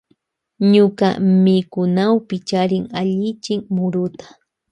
[0.73, 1.07] Ñuka
[1.43, 4.25] mikunawkupi charin allichin muruta.